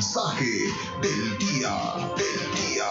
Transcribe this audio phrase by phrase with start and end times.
[0.00, 0.72] mensaje
[1.02, 1.76] del día,
[2.16, 2.88] del día.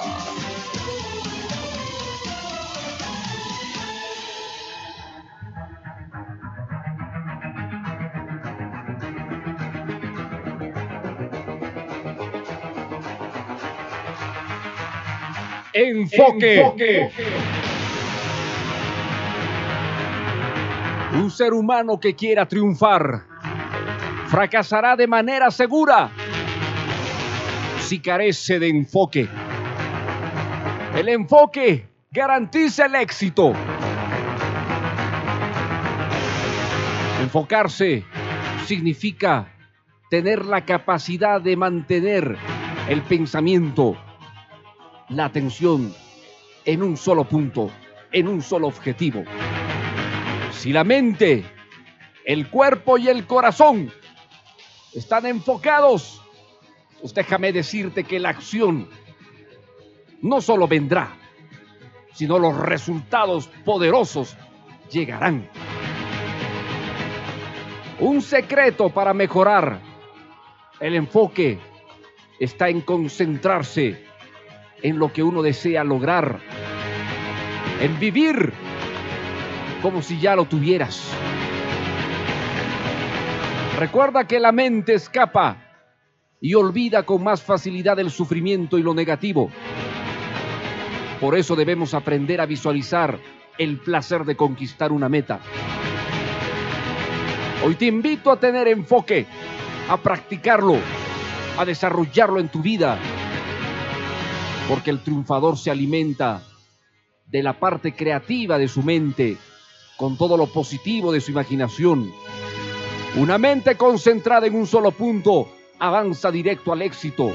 [15.73, 17.09] Enfoque.
[21.15, 23.23] Un ser humano que quiera triunfar
[24.27, 26.11] fracasará de manera segura
[27.89, 29.27] si carece de enfoque.
[30.95, 33.51] El enfoque garantiza el éxito.
[37.19, 38.05] Enfocarse
[38.67, 39.51] significa
[40.11, 42.37] tener la capacidad de mantener
[42.87, 43.97] el pensamiento,
[45.09, 45.91] la atención
[46.65, 47.71] en un solo punto,
[48.11, 49.23] en un solo objetivo.
[50.51, 51.43] Si la mente,
[52.23, 53.91] el cuerpo y el corazón
[54.93, 56.21] están enfocados,
[57.01, 58.89] pues déjame decirte que la acción
[60.21, 61.15] no solo vendrá,
[62.13, 64.35] sino los resultados poderosos
[64.91, 65.49] llegarán.
[67.99, 69.79] Un secreto para mejorar
[70.79, 71.59] el enfoque
[72.39, 74.05] está en concentrarse
[74.81, 76.39] en lo que uno desea lograr,
[77.81, 78.53] en vivir
[79.81, 81.11] como si ya lo tuvieras.
[83.77, 85.68] Recuerda que la mente escapa
[86.41, 89.49] y olvida con más facilidad el sufrimiento y lo negativo.
[91.19, 93.19] Por eso debemos aprender a visualizar
[93.57, 95.41] el placer de conquistar una meta.
[97.65, 99.25] Hoy te invito a tener enfoque,
[99.89, 100.77] a practicarlo,
[101.57, 102.97] a desarrollarlo en tu vida,
[104.69, 106.41] porque el triunfador se alimenta
[107.25, 109.35] de la parte creativa de su mente,
[109.97, 112.09] con todo lo positivo de su imaginación.
[113.17, 117.31] Una mente concentrada en un solo punto avanza directo al éxito.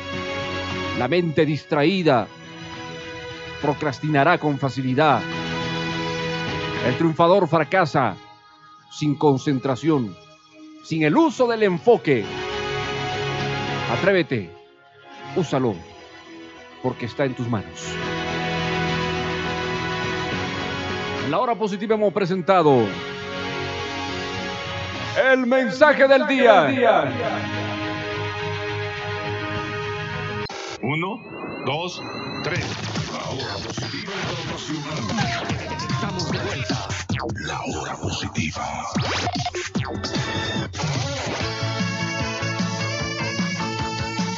[0.99, 2.29] La mente distraída
[3.61, 5.21] procrastinará con facilidad.
[6.87, 8.15] El triunfador fracasa
[8.91, 10.15] sin concentración,
[10.85, 12.25] sin el uso del enfoque.
[13.91, 14.51] Atrévete,
[15.35, 15.75] úsalo,
[16.83, 17.89] porque está en tus manos.
[21.25, 22.87] En la hora positiva hemos presentado
[25.33, 27.64] el mensaje del día.
[30.87, 31.19] Uno,
[31.65, 32.03] dos,
[32.43, 32.63] tres.
[33.11, 34.13] La hora positiva.
[35.91, 36.89] Estamos de vuelta.
[37.47, 38.85] La hora positiva.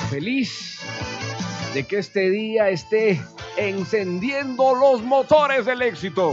[0.09, 0.79] Feliz
[1.75, 3.21] de que este día esté
[3.57, 6.33] encendiendo los motores del éxito.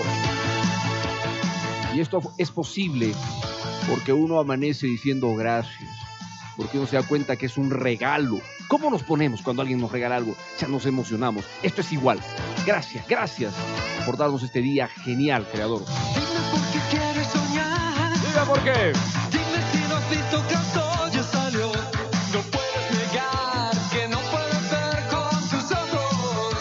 [1.96, 3.14] Y esto es posible
[3.90, 5.90] porque uno amanece diciendo gracias,
[6.56, 8.40] porque uno se da cuenta que es un regalo.
[8.68, 10.36] ¿Cómo nos ponemos cuando alguien nos regala algo?
[10.60, 11.46] Ya nos emocionamos.
[11.62, 12.20] Esto es igual.
[12.66, 13.54] Gracias, gracias
[14.06, 15.84] por darnos este día genial, creador.
[15.86, 18.14] Dime por qué quieres soñar.
[18.20, 18.94] Diga por qué.
[19.32, 21.68] Dime si no has visto que el sol ya salió.
[21.68, 26.56] No puedes negar que no puedes ver con tus ojos.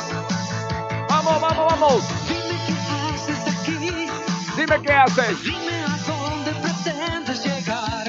[1.08, 2.04] Vamos, vamos, vamos.
[2.28, 2.72] Dime qué
[3.14, 3.76] haces aquí.
[4.56, 5.42] Dime qué haces.
[5.42, 8.01] Dime a dónde pretendes llegar.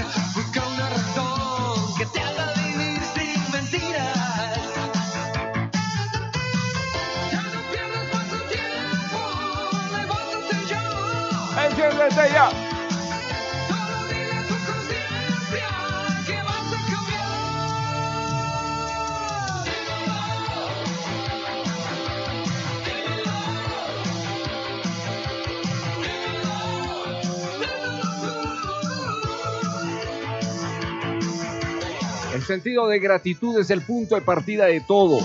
[32.34, 35.20] El sentido de gratitud es el punto de partida de todo.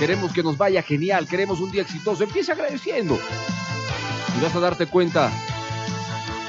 [0.00, 2.24] Queremos que nos vaya genial, queremos un día exitoso.
[2.24, 3.16] Empieza agradeciendo.
[4.36, 5.30] Y vas a darte cuenta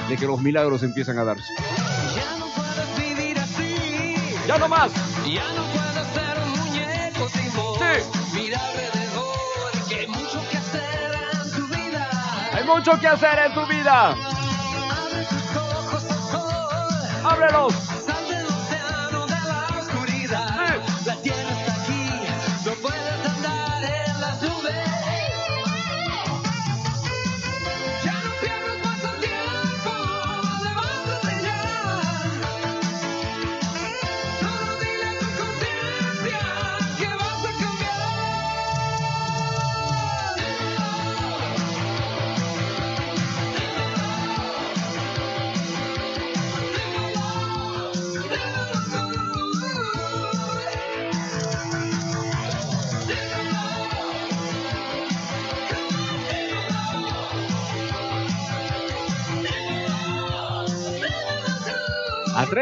[0.10, 1.54] de que los milagros empiezan a darse.
[2.16, 4.16] Ya no puedes vivir así.
[4.48, 4.92] ¡Ya no más!
[5.26, 7.80] Ya no puedes ser un muñeco sin voz.
[7.80, 7.86] Sí.
[8.34, 12.50] Mira alrededor que hay mucho que hacer en tu vida.
[12.54, 14.10] Hay mucho que hacer en tu vida.
[14.12, 16.04] Abre tus ojos
[16.34, 17.24] hoy.
[17.24, 17.74] ¡Ábrelos!
[18.06, 20.48] Sal del océano de la oscuridad.
[20.68, 21.06] Sí.
[21.06, 21.65] La tierra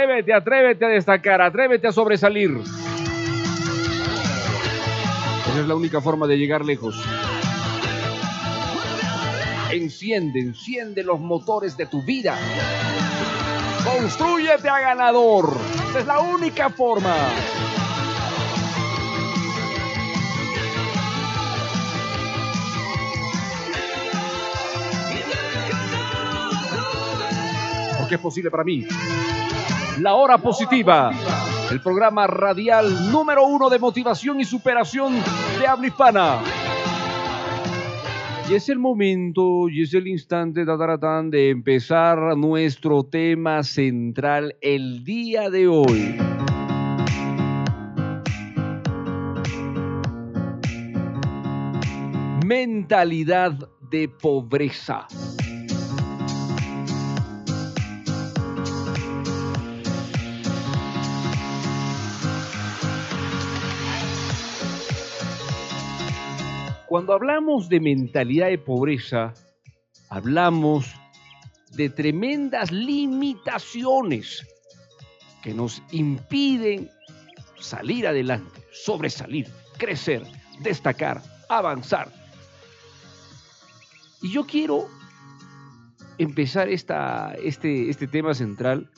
[0.03, 2.51] Atrévete, atrévete a destacar, atrévete a sobresalir.
[5.47, 7.01] Esa es la única forma de llegar lejos.
[9.71, 12.37] Enciende, enciende los motores de tu vida.
[13.85, 15.55] Construyete a ganador.
[15.91, 17.15] Esa es la única forma.
[27.99, 28.85] Porque es posible para mí.
[29.99, 31.11] La hora positiva.
[31.71, 35.13] El programa radial número uno de motivación y superación
[35.59, 36.39] de habla hispana.
[38.49, 45.03] Y es el momento y es el instante tataratán, de empezar nuestro tema central el
[45.03, 46.17] día de hoy.
[52.45, 55.07] Mentalidad de pobreza.
[66.93, 69.33] Cuando hablamos de mentalidad de pobreza,
[70.11, 70.93] hablamos
[71.71, 74.45] de tremendas limitaciones
[75.41, 76.91] que nos impiden
[77.59, 79.47] salir adelante, sobresalir,
[79.79, 80.21] crecer,
[80.59, 82.11] destacar, avanzar.
[84.21, 84.87] Y yo quiero
[86.19, 88.91] empezar esta, este, este tema central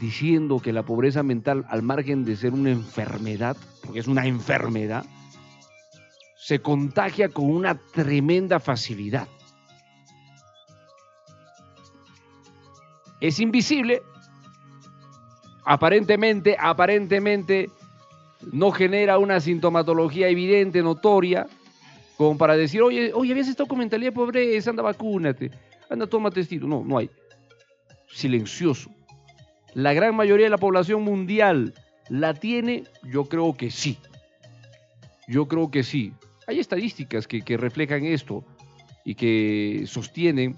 [0.00, 5.04] diciendo que la pobreza mental, al margen de ser una enfermedad, porque es una enfermedad,
[6.36, 9.26] se contagia con una tremenda facilidad.
[13.20, 14.02] Es invisible,
[15.64, 17.70] aparentemente, aparentemente
[18.52, 21.46] no genera una sintomatología evidente, notoria,
[22.16, 25.50] como para decir, oye, oye, habías estado con mentalidad de pobreza, anda, vacúnate,
[25.90, 26.66] anda, toma testigo.
[26.66, 27.10] No, no hay.
[28.08, 28.90] Silencioso.
[29.74, 31.74] La gran mayoría de la población mundial
[32.08, 33.98] la tiene, yo creo que sí.
[35.28, 36.12] Yo creo que sí.
[36.46, 38.44] Hay estadísticas que, reflejan esto
[39.04, 40.54] y que sostienen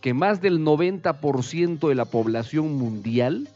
[0.00, 3.48] que más del 90% de la población mundial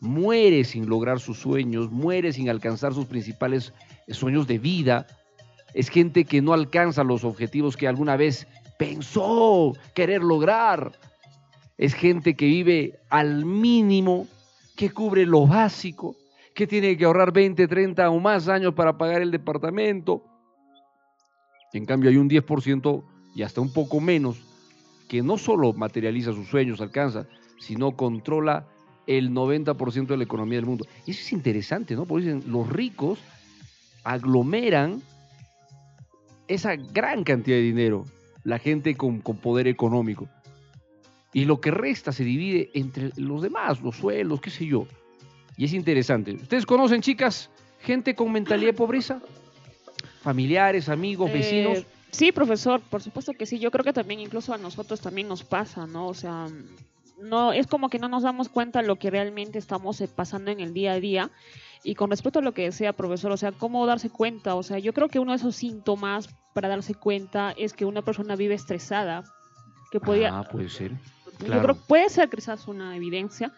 [0.00, 3.72] muere sin lograr sus sueños, muere sin alcanzar sus principales
[4.08, 5.06] sueños de vida.
[5.74, 8.46] Es gente que no alcanza los objetivos que alguna vez
[8.78, 10.92] pensó querer lograr.
[11.76, 14.28] Es gente que vive al mínimo,
[14.76, 16.14] que cubre lo básico,
[16.54, 20.24] que tiene que ahorrar 20, 30 o más años para pagar el departamento,
[21.72, 23.02] en cambio, hay un 10%
[23.34, 24.40] y hasta un poco menos
[25.08, 27.26] que no solo materializa sus sueños, alcanza,
[27.58, 28.66] sino controla
[29.06, 30.86] el 90% de la economía del mundo.
[31.06, 32.04] Y eso es interesante, ¿no?
[32.04, 33.18] Porque dicen, los ricos
[34.04, 35.02] aglomeran
[36.46, 38.04] esa gran cantidad de dinero,
[38.44, 40.28] la gente con, poder económico.
[41.32, 44.86] Y lo que resta se divide entre los demás, los suelos, qué sé yo.
[45.56, 46.32] Y es interesante.
[46.32, 49.20] ¿Ustedes conocen, chicas, gente con mentalidad de pobreza?
[50.20, 51.78] Familiares, amigos, vecinos.
[51.78, 53.58] Eh, sí, profesor, por supuesto que sí.
[53.58, 56.06] Yo creo que también incluso a nosotros también nos pasa, ¿no?
[56.08, 56.48] O sea,
[57.20, 60.50] no es como que no nos damos cuenta de lo que realmente estamos eh, pasando
[60.50, 61.30] en el día a día.
[61.84, 64.56] Y con respecto a lo que decía, profesor, o sea, ¿cómo darse cuenta?
[64.56, 68.02] O sea, yo creo que uno de esos síntomas para darse cuenta es que una
[68.02, 69.24] persona vive estresada,
[69.90, 70.36] que podría...
[70.36, 70.92] Ah, puede ser.
[71.38, 73.52] Yo creo que puede ser quizás una evidencia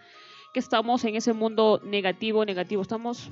[0.52, 2.82] que estamos en ese mundo negativo, negativo.
[2.82, 3.30] Estamos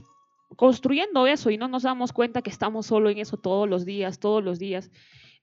[0.56, 4.18] construyendo eso y no nos damos cuenta que estamos solo en eso todos los días,
[4.18, 4.90] todos los días.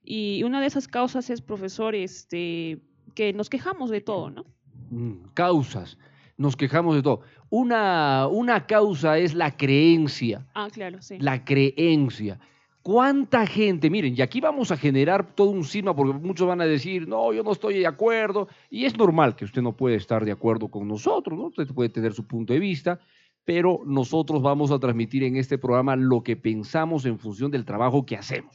[0.02, 2.80] Y una de esas causas es, profesor, este,
[3.14, 4.44] que nos quejamos de todo, ¿no?
[4.90, 5.98] Mm, causas,
[6.36, 7.22] nos quejamos de todo.
[7.50, 10.46] Una, una causa es la creencia.
[10.54, 11.18] Ah, claro, sí.
[11.18, 12.38] La creencia.
[12.82, 13.90] ¿Cuánta gente?
[13.90, 17.32] Miren, y aquí vamos a generar todo un signo porque muchos van a decir, no,
[17.32, 18.46] yo no estoy de acuerdo.
[18.70, 21.46] Y es normal que usted no puede estar de acuerdo con nosotros, ¿no?
[21.46, 23.00] Usted puede tener su punto de vista,
[23.46, 28.04] pero nosotros vamos a transmitir en este programa lo que pensamos en función del trabajo
[28.04, 28.54] que hacemos.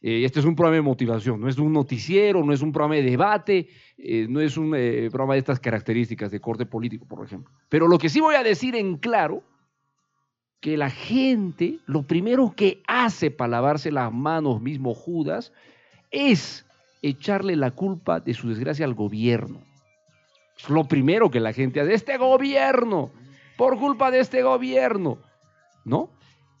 [0.00, 2.94] Eh, este es un programa de motivación, no es un noticiero, no es un programa
[2.94, 7.24] de debate, eh, no es un eh, programa de estas características de corte político, por
[7.24, 7.52] ejemplo.
[7.68, 9.42] Pero lo que sí voy a decir en claro,
[10.60, 15.52] que la gente, lo primero que hace para lavarse las manos, mismo Judas,
[16.12, 16.64] es
[17.02, 19.60] echarle la culpa de su desgracia al gobierno.
[20.56, 23.10] Es lo primero que la gente hace, este gobierno,
[23.56, 25.18] por culpa de este gobierno,
[25.84, 26.10] ¿no?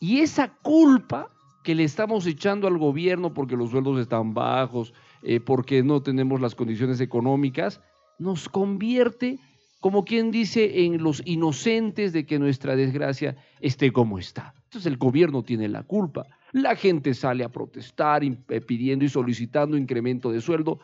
[0.00, 1.30] Y esa culpa
[1.62, 6.40] que le estamos echando al gobierno porque los sueldos están bajos, eh, porque no tenemos
[6.40, 7.80] las condiciones económicas,
[8.18, 9.38] nos convierte,
[9.80, 14.54] como quien dice, en los inocentes de que nuestra desgracia esté como está.
[14.64, 16.26] Entonces el gobierno tiene la culpa.
[16.52, 20.80] La gente sale a protestar eh, pidiendo y solicitando incremento de sueldo,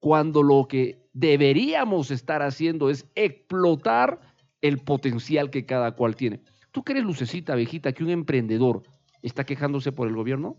[0.00, 4.20] cuando lo que deberíamos estar haciendo es explotar
[4.60, 6.40] el potencial que cada cual tiene.
[6.72, 8.82] ¿Tú crees, Lucecita, abejita, que un emprendedor
[9.22, 10.56] está quejándose por el gobierno?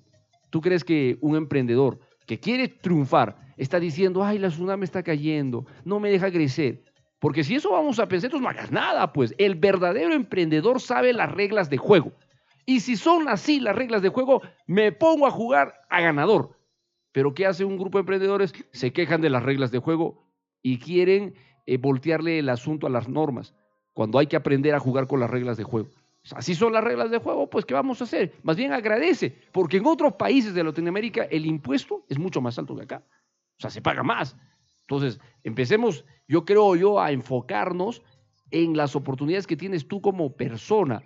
[0.50, 5.66] ¿Tú crees que un emprendedor que quiere triunfar está diciendo, ay, la tsunami está cayendo,
[5.84, 6.84] no me deja crecer?
[7.20, 11.13] Porque si eso vamos a pensar, entonces no hagas nada, pues el verdadero emprendedor sabe
[11.13, 12.13] las reglas de juego.
[12.66, 16.60] Y si son así las reglas de juego, me pongo a jugar a ganador.
[17.12, 18.54] Pero ¿qué hace un grupo de emprendedores?
[18.72, 20.27] Se quejan de las reglas de juego
[20.62, 21.34] y quieren
[21.66, 23.56] eh, voltearle el asunto a las normas,
[23.98, 25.89] cuando hay que aprender a jugar con las reglas de juego.
[26.22, 28.32] Sea, así son las reglas de juego, pues ¿qué vamos a hacer?
[28.44, 32.75] Más bien agradece, porque en otros países de Latinoamérica el impuesto es mucho más alto
[32.75, 33.04] que acá.
[33.58, 34.38] O sea, se paga más.
[34.82, 38.04] Entonces, empecemos, yo creo yo, a enfocarnos
[38.51, 41.01] en las oportunidades que tienes tú como persona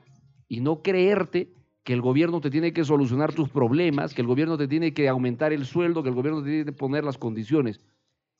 [0.49, 4.57] y no creerte que el gobierno te tiene que solucionar tus problemas, que el gobierno
[4.57, 7.79] te tiene que aumentar el sueldo, que el gobierno te tiene que poner las condiciones.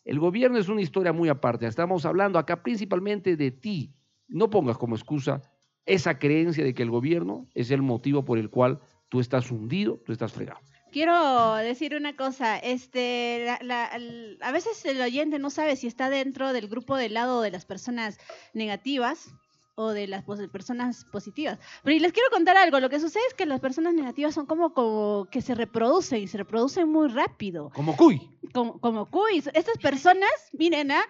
[0.03, 1.65] El gobierno es una historia muy aparte.
[1.67, 3.93] Estamos hablando acá principalmente de ti.
[4.31, 5.41] No pongas como excusa
[5.85, 9.99] esa creencia de que el gobierno es el motivo por el cual tú estás hundido,
[10.05, 10.59] tú estás fregado.
[10.91, 13.91] Quiero decir una cosa, este, la- la-
[14.41, 17.65] a veces el oyente no sabe si está dentro del grupo del lado de las
[17.65, 18.17] personas
[18.53, 19.33] negativas
[19.75, 21.57] o de las pos- personas positivas.
[21.83, 24.45] Pero y les quiero contar algo, lo que sucede es que las personas negativas son
[24.45, 28.29] como, como que se reproducen y se reproducen muy rápido, Como cuy.
[28.53, 29.49] como, como cuis.
[29.53, 31.03] Estas personas, miren, ¿ah?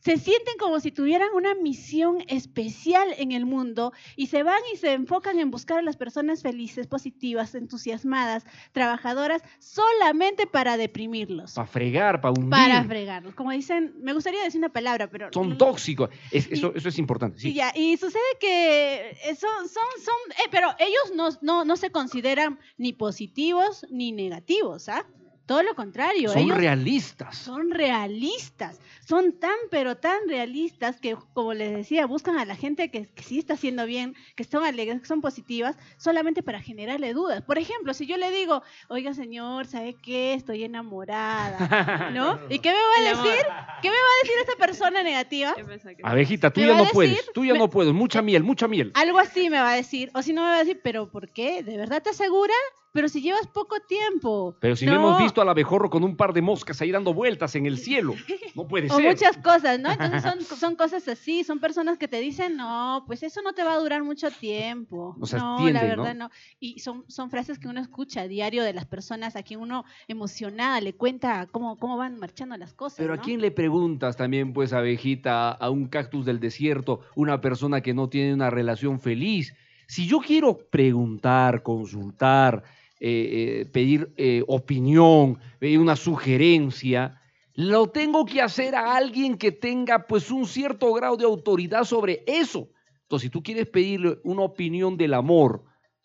[0.00, 4.76] Se sienten como si tuvieran una misión especial en el mundo y se van y
[4.76, 11.66] se enfocan en buscar a las personas felices, positivas, entusiasmadas, trabajadoras, solamente para deprimirlos, Para
[11.66, 12.50] fregar, para hundir.
[12.50, 13.34] para fregarlos.
[13.34, 15.28] Como dicen, me gustaría decir una palabra, pero...
[15.32, 16.10] Son tóxicos.
[16.30, 17.38] Es- eso, eso es importante.
[17.40, 17.48] Sí.
[17.50, 21.90] Y ya, y sucede que son, son, son, eh, pero ellos no, no, no se
[21.90, 25.06] consideran ni positivos ni negativos, ¿ah?
[25.46, 27.36] Todo lo contrario, Son ellos realistas.
[27.36, 32.90] son realistas, son tan pero tan realistas que, como les decía, buscan a la gente
[32.90, 37.12] que, que sí está haciendo bien, que son alegres, que son positivas, solamente para generarle
[37.14, 37.42] dudas.
[37.42, 40.34] Por ejemplo, si yo le digo, oiga señor, ¿sabe qué?
[40.34, 42.40] Estoy enamorada, ¿no?
[42.50, 43.44] ¿Y qué me va a decir?
[43.82, 45.54] ¿Qué me va a decir esta persona negativa?
[46.02, 47.32] Abejita, tú ya no puedes.
[47.32, 47.92] Tú ya me- no puedes.
[47.92, 48.90] Mucha miel, mucha miel.
[48.94, 51.30] Algo así me va a decir, o si no me va a decir, pero ¿por
[51.30, 51.62] qué?
[51.62, 52.54] ¿De verdad te asegura?
[52.96, 54.56] Pero si llevas poco tiempo.
[54.58, 54.92] Pero si no.
[54.92, 57.76] no hemos visto al abejorro con un par de moscas ahí dando vueltas en el
[57.76, 58.14] cielo.
[58.54, 59.10] No puede O ser.
[59.10, 59.92] muchas cosas, ¿no?
[59.92, 63.62] Entonces son, son cosas así, son personas que te dicen, no, pues eso no te
[63.62, 65.14] va a durar mucho tiempo.
[65.20, 66.30] O sea, no, tienden, la verdad no.
[66.58, 69.84] Y son, son frases que uno escucha a diario de las personas a quien uno
[70.08, 72.96] emocionada le cuenta cómo, cómo van marchando las cosas.
[72.96, 77.82] Pero ¿a quién le preguntas también, pues, abejita, a un cactus del desierto, una persona
[77.82, 79.54] que no tiene una relación feliz?
[79.86, 82.64] Si yo quiero preguntar, consultar,
[83.00, 87.20] eh, eh, pedir eh, opinión, pedir una sugerencia,
[87.54, 92.22] lo tengo que hacer a alguien que tenga, pues, un cierto grado de autoridad sobre
[92.26, 92.68] eso.
[93.02, 95.64] Entonces, si tú quieres pedirle una opinión del amor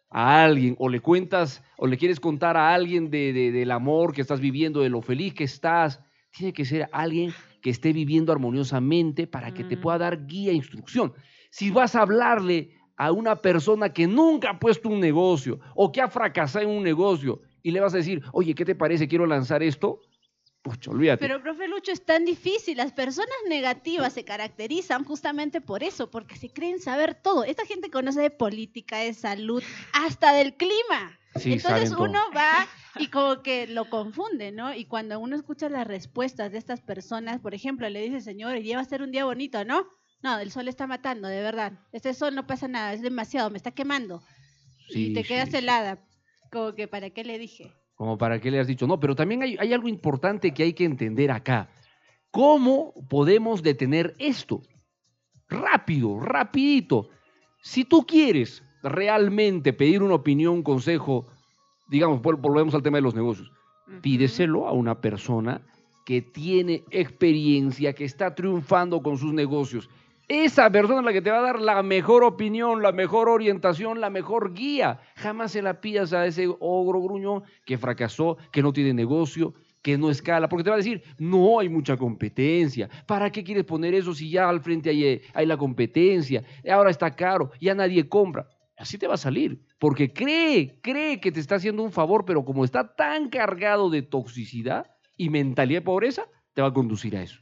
[0.10, 4.14] a alguien, o le cuentas, o le quieres contar a alguien de- de- del amor
[4.14, 8.32] que estás viviendo, de lo feliz que estás, tiene que ser alguien que esté viviendo
[8.32, 9.82] armoniosamente para que te Mm.
[9.82, 11.14] pueda dar guía e instrucción.
[11.50, 12.72] Si vas a hablarle
[13.02, 16.84] a una persona que nunca ha puesto un negocio o que ha fracasado en un
[16.84, 19.08] negocio y le vas a decir, oye, ¿qué te parece?
[19.08, 20.02] Quiero lanzar esto.
[20.62, 21.18] Pucha, olvídate.
[21.18, 22.78] Pero, profe Lucho, es tan difícil.
[22.78, 27.44] Las personas negativas se caracterizan justamente por eso, porque se creen saber todo.
[27.44, 31.18] Esta gente conoce de política, de salud, hasta del clima.
[31.38, 32.68] Sí, Entonces uno va
[33.00, 34.76] y como que lo confunde, ¿no?
[34.76, 38.62] Y cuando uno escucha las respuestas de estas personas, por ejemplo, le dice, señor, hoy
[38.62, 39.88] día va a ser un día bonito, ¿no?
[40.24, 41.74] No, el sol está matando, de verdad.
[41.92, 44.22] Este sol no pasa nada, es demasiado, me está quemando.
[44.90, 45.58] Sí, y te quedas sí.
[45.58, 46.00] helada.
[46.52, 47.74] Como que, ¿para qué le dije?
[47.96, 48.86] Como para qué le has dicho.
[48.88, 51.70] No, pero también hay, hay algo importante que hay que entender acá.
[52.30, 54.62] ¿Cómo podemos detener esto?
[55.50, 57.10] Rápido, rapidito.
[57.62, 61.28] Si tú quieres realmente pedir una opinión, un consejo,
[61.90, 63.52] digamos, vol- volvemos al tema de los negocios,
[64.02, 65.62] pídeselo a una persona
[66.06, 69.90] que tiene experiencia, que está triunfando con sus negocios.
[70.28, 74.00] Esa persona es la que te va a dar la mejor opinión, la mejor orientación,
[74.00, 75.00] la mejor guía.
[75.16, 79.98] Jamás se la pidas a ese ogro gruñón que fracasó, que no tiene negocio, que
[79.98, 82.90] no escala, porque te va a decir, no hay mucha competencia.
[83.06, 86.44] ¿Para qué quieres poner eso si ya al frente hay, eh, hay la competencia?
[86.70, 88.48] Ahora está caro, ya nadie compra.
[88.78, 92.44] Así te va a salir, porque cree, cree que te está haciendo un favor, pero
[92.44, 97.22] como está tan cargado de toxicidad y mentalidad de pobreza, te va a conducir a
[97.22, 97.40] eso.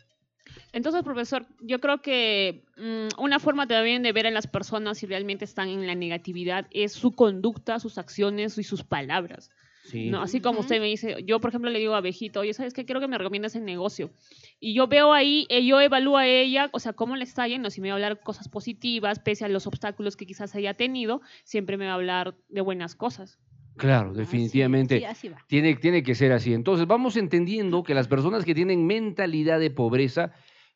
[0.71, 5.07] Entonces, profesor, yo creo que mm, una forma también de ver a las personas si
[5.07, 9.49] realmente están en la negatividad es su conducta, sus acciones y sus palabras.
[9.85, 10.11] Sí.
[10.11, 10.21] ¿no?
[10.21, 12.85] Así como usted me dice, yo por ejemplo le digo a Abejito, oye, ¿sabes qué?
[12.85, 14.11] Quiero que me recomiendes el negocio.
[14.59, 17.71] Y yo veo ahí, eh, yo evalúo a ella, o sea, cómo le está yendo,
[17.71, 21.21] si me va a hablar cosas positivas, pese a los obstáculos que quizás haya tenido,
[21.43, 23.39] siempre me va a hablar de buenas cosas.
[23.77, 24.99] Claro, Así- definitivamente.
[24.99, 25.37] sí, así va.
[25.47, 26.53] Tiene, tiene que ser así.
[26.53, 30.33] Entonces, vamos entendiendo que las personas que tienen mentalidad de pobreza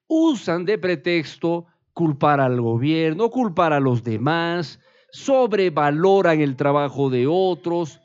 [0.08, 4.80] usan de pretexto culpar al gobierno, culpar a los demás,
[5.12, 8.02] sobrevaloran el trabajo de otros,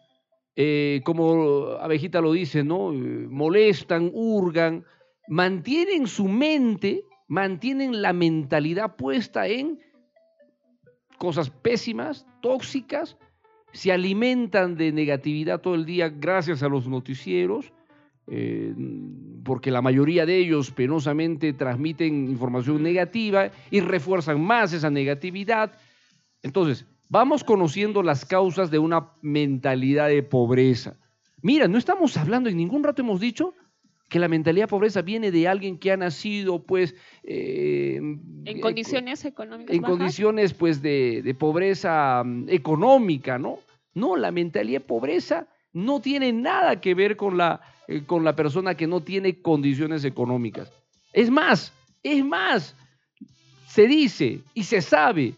[0.57, 2.93] eh, como Abejita lo dice, ¿no?
[2.93, 4.85] Molestan, hurgan,
[5.29, 9.79] mantienen su mente, mantienen la mentalidad puesta en
[11.17, 13.17] cosas pésimas, tóxicas,
[13.73, 17.73] se alimentan de negatividad todo el día gracias a los noticieros,
[18.27, 18.75] eh,
[19.49, 25.73] porque la mayoría de ellos penosamente transmiten información negativa y refuerzan más esa negatividad.
[26.43, 30.99] Entonces, vamos conociendo las causas de una mentalidad de pobreza.
[31.41, 33.55] Mira, no estamos hablando, en ningún rato hemos dicho
[34.11, 38.61] que la mentalidad de pobreza viene de alguien que ha nacido, pues, eh, En eh,
[38.61, 43.61] condiciones económicas en bajas, condiciones pues de, de pobreza mm, económica, ¿no?
[43.95, 48.35] No, la mentalidad de pobreza no tiene nada que ver con la, eh, con la
[48.35, 50.73] persona que no tiene condiciones económicas.
[51.13, 52.75] Es más, es más,
[53.67, 55.35] se dice y se sabe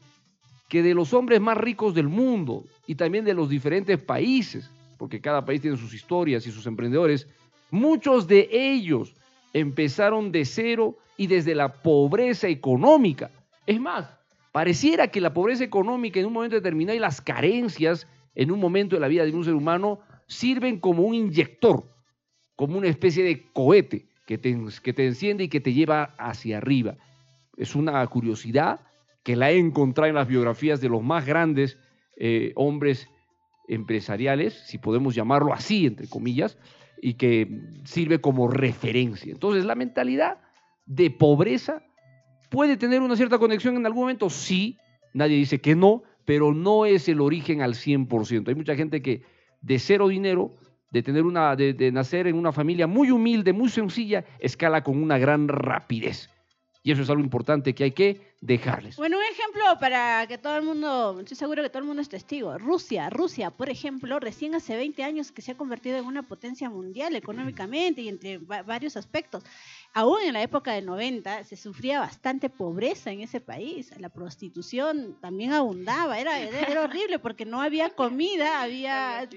[0.68, 5.20] que de los hombres más ricos del mundo y también de los diferentes países, porque
[5.20, 7.26] cada país tiene sus historias y sus emprendedores,
[7.70, 9.14] muchos de ellos
[9.52, 13.30] empezaron de cero y desde la pobreza económica.
[13.66, 14.08] Es más,
[14.52, 18.96] pareciera que la pobreza económica en un momento determinado y las carencias en un momento
[18.96, 20.00] de la vida de un ser humano
[20.30, 21.84] sirven como un inyector,
[22.54, 26.58] como una especie de cohete que te, que te enciende y que te lleva hacia
[26.58, 26.96] arriba.
[27.56, 28.80] Es una curiosidad
[29.24, 31.78] que la he encontrado en las biografías de los más grandes
[32.16, 33.08] eh, hombres
[33.68, 36.58] empresariales, si podemos llamarlo así, entre comillas,
[37.02, 37.48] y que
[37.84, 39.32] sirve como referencia.
[39.32, 40.38] Entonces, la mentalidad
[40.86, 41.82] de pobreza
[42.50, 44.78] puede tener una cierta conexión en algún momento, sí,
[45.12, 48.48] nadie dice que no, pero no es el origen al 100%.
[48.48, 49.22] Hay mucha gente que
[49.60, 50.54] de cero dinero,
[50.90, 55.18] de, tener una, de, nacer en una familia muy humilde, muy sencilla, escala con una
[55.18, 56.28] gran rapidez.
[56.82, 58.96] Y eso es algo importante que hay que dejarles.
[58.96, 62.08] Bueno, un ejemplo para que todo el mundo, estoy seguro que todo el mundo es
[62.08, 62.56] testigo.
[62.56, 66.70] Rusia, Rusia, por ejemplo, recién hace 20 años que se ha convertido en una potencia
[66.70, 69.44] mundial económicamente y entre va- varios aspectos.
[69.92, 73.90] Aún en la época del 90 se sufría bastante pobreza en ese país.
[73.98, 79.28] La prostitución también abundaba, era, era horrible porque no había comida, había...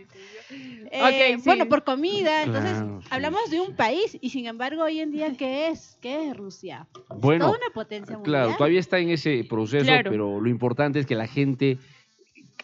[0.91, 1.41] eh, sí.
[1.45, 5.11] Bueno, por comida, entonces Claro, sí, hablamos de un país y sin embargo hoy en
[5.11, 5.97] día, ¿qué es?
[6.01, 6.87] ¿Qué es Rusia?
[7.09, 8.43] Bueno, Toda una potencia mundial.
[8.43, 10.11] Claro, todavía está en ese proceso, Claro.
[10.11, 11.79] pero lo importante es que la gente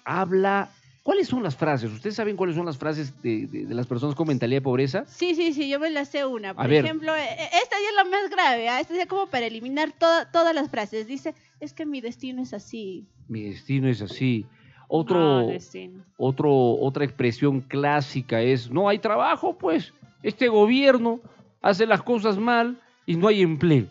[0.03, 0.69] habla.
[1.09, 1.91] ¿Cuáles son las frases?
[1.91, 5.05] ¿Ustedes saben cuáles son las frases de, de- de las personas con mentalidad de pobreza?
[5.07, 6.53] Sí, sí, sí, yo me la sé una.
[6.53, 8.79] Por ejemplo, eh, eh, esta ya es la más grave, ¿ah?
[8.79, 11.07] esta ya como para eliminar toda- todas las frases.
[11.07, 13.07] Dice, es que mi destino es así.
[13.27, 14.45] Mi destino es así.
[14.87, 16.05] Otro, destino.
[16.17, 19.91] otro, otra expresión clásica es, no hay trabajo, pues.
[20.21, 21.21] Este gobierno
[21.63, 23.87] hace las cosas mal y no hay empleo.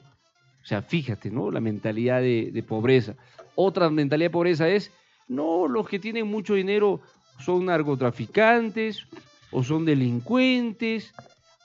[0.63, 1.51] O sea, fíjate, ¿no?
[1.51, 3.17] La mentalidad de, de pobreza.
[3.57, 4.93] Otra mentalidad de pobreza es,
[5.29, 7.01] no, los que tienen mucho dinero
[7.39, 9.07] son narcotraficantes,
[9.51, 11.15] o son delincuentes,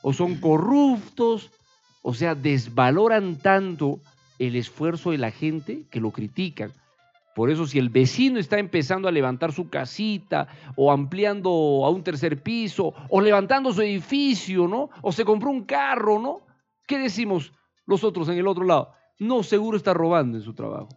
[0.01, 1.51] o son corruptos.
[2.01, 3.99] O sea, desvaloran tanto
[4.37, 6.71] el esfuerzo de la gente que lo critican.
[7.35, 11.49] Por eso si el vecino está empezando a levantar su casita o ampliando
[11.83, 14.89] a un tercer piso o levantando su edificio, ¿no?
[15.01, 16.41] O se compró un carro, ¿no?
[16.85, 17.51] ¿Qué decimos
[17.87, 18.91] nosotros en el otro lado?
[19.17, 20.89] No, seguro está robando en su trabajo.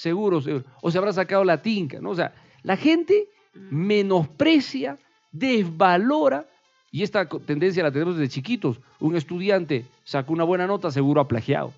[0.00, 0.64] Seguro, seguro.
[0.80, 2.08] O se habrá sacado la tinca, ¿no?
[2.08, 2.32] O sea,
[2.62, 4.96] la gente menosprecia,
[5.30, 6.46] desvalora,
[6.90, 8.80] y esta tendencia la tenemos desde chiquitos.
[8.98, 11.74] Un estudiante sacó una buena nota, seguro ha plagiado.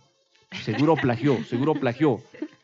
[0.63, 2.21] Seguro plagió, seguro plagió.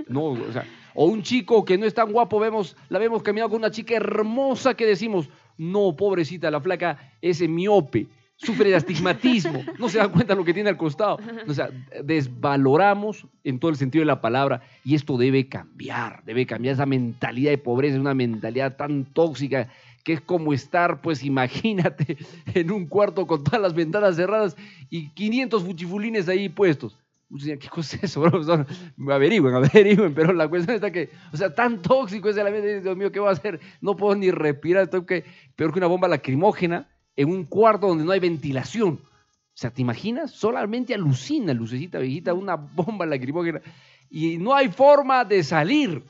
[0.06, 3.50] No, o sea, o un chico que no es tan guapo, vemos, la vemos caminando
[3.50, 8.06] con una chica hermosa que decimos, no, pobrecita, la flaca es miope,
[8.38, 11.18] sufre de astigmatismo, no se da cuenta de lo que tiene al costado.
[11.46, 11.70] O sea,
[12.05, 16.87] desvaloramos en todo el sentido de la palabra y esto debe cambiar, debe cambiar esa
[16.87, 19.68] mentalidad de pobreza, una mentalidad tan tóxica
[20.05, 22.16] que es como estar, pues imagínate,
[22.55, 24.57] en un cuarto con todas las ventanas cerradas
[24.88, 26.96] y 500 fuchifulines ahí puestos.
[27.61, 28.24] ¿qué cosa es eso?
[29.11, 32.96] averigüen, averigüen, pero la cuestión está que, o sea, tan tóxico es el ambiente, Dios
[32.96, 33.61] mío, ¿qué voy a hacer?
[33.83, 35.24] No puedo ni respirar, estoy que,
[35.55, 39.00] peor que una bomba lacrimógena en un cuarto donde no hay ventilación.
[39.02, 40.31] O sea, ¿te imaginas?
[40.31, 43.61] Solamente alucina, lucecita viejita, una bomba lacrimógena
[44.09, 46.04] y no hay forma de salir.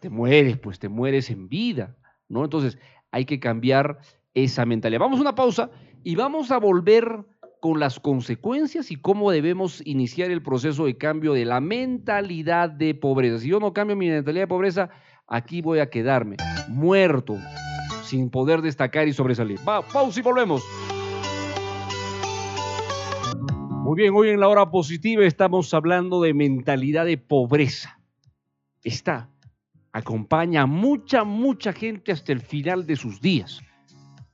[0.00, 1.96] Te mueres, pues te mueres en vida,
[2.28, 2.44] ¿no?
[2.44, 2.78] Entonces
[3.10, 3.98] hay que cambiar
[4.34, 5.00] esa mentalidad.
[5.00, 5.68] Vamos a una pausa
[6.04, 7.24] y vamos a volver
[7.60, 12.94] con las consecuencias y cómo debemos iniciar el proceso de cambio de la mentalidad de
[12.94, 13.40] pobreza.
[13.40, 14.90] Si yo no cambio mi mentalidad de pobreza,
[15.26, 16.36] aquí voy a quedarme
[16.68, 17.36] muerto,
[18.06, 19.58] sin poder destacar y sobresalir.
[19.68, 20.62] Va, pausa y volvemos.
[23.86, 28.00] Muy bien, hoy en la hora positiva estamos hablando de mentalidad de pobreza.
[28.82, 29.30] Esta
[29.92, 33.60] acompaña a mucha, mucha gente hasta el final de sus días.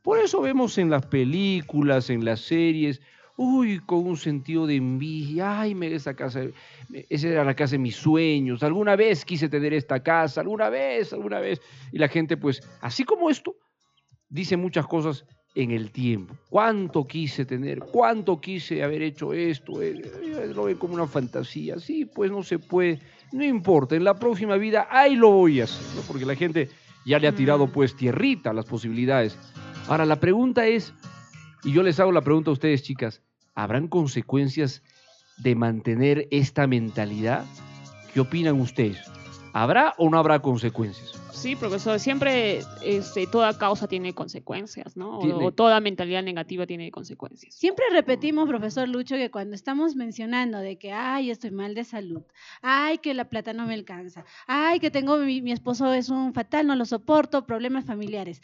[0.03, 3.01] Por eso vemos en las películas, en las series,
[3.37, 6.43] uy, con un sentido de envidia, ay, me esa casa,
[7.09, 11.13] esa era la casa de mis sueños, alguna vez quise tener esta casa, alguna vez,
[11.13, 11.61] alguna vez.
[11.93, 13.55] Y la gente, pues, así como esto,
[14.29, 16.35] dice muchas cosas en el tiempo.
[16.49, 17.81] ¿Cuánto quise tener?
[17.81, 19.83] ¿Cuánto quise haber hecho esto?
[19.83, 21.79] Eh, eh, Lo ven como una fantasía.
[21.79, 23.01] Sí, pues no se puede.
[23.33, 26.03] No importa, en la próxima vida ahí lo voy a hacer, ¿no?
[26.03, 26.69] porque la gente
[27.05, 29.39] ya le ha tirado pues tierrita a las posibilidades.
[29.89, 30.95] Ahora, la pregunta es,
[31.65, 33.23] y yo les hago la pregunta a ustedes, chicas,
[33.55, 34.83] ¿habrán consecuencias
[35.39, 37.45] de mantener esta mentalidad?
[38.13, 38.99] ¿Qué opinan ustedes?
[39.55, 41.13] ¿Habrá o no habrá consecuencias?
[41.33, 45.19] Sí, profesor, siempre este, toda causa tiene consecuencias, ¿no?
[45.19, 47.55] O- toda mentalidad negativa tiene consecuencias.
[47.55, 52.23] Siempre repetimos, profesor Lucho, que cuando estamos mencionando de que, ay, estoy mal de salud,
[52.63, 56.33] ay, que la plata no me alcanza, ay, que tengo mi, mi esposo es un
[56.33, 58.41] fatal, no lo soporto, problemas familiares.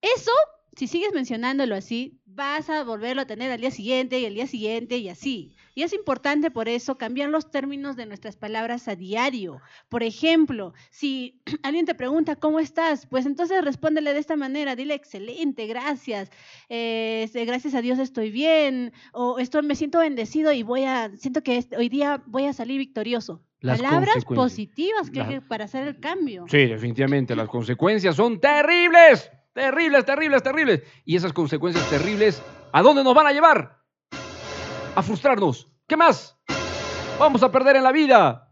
[0.00, 0.32] Eso,
[0.76, 4.46] si sigues mencionándolo así, vas a volverlo a tener al día siguiente y al día
[4.46, 5.52] siguiente y así.
[5.74, 9.60] Y es importante por eso cambiar los términos de nuestras palabras a diario.
[9.88, 13.06] Por ejemplo, si alguien te pregunta, ¿cómo estás?
[13.06, 16.30] Pues entonces respóndele de esta manera, dile, excelente, gracias,
[16.68, 21.42] eh, gracias a Dios estoy bien, o estoy, me siento bendecido y voy a, siento
[21.42, 23.42] que este- hoy día voy a salir victorioso.
[23.60, 26.46] Las Palabras positivas que, Las- que para hacer el cambio.
[26.48, 29.30] Sí, definitivamente, las consecuencias son terribles,
[29.60, 30.82] terribles, terribles, terribles.
[31.04, 32.42] Y esas consecuencias terribles,
[32.72, 33.78] ¿a dónde nos van a llevar?
[34.94, 35.68] A frustrarnos.
[35.86, 36.34] ¿Qué más?
[37.18, 38.50] Vamos a perder en la vida.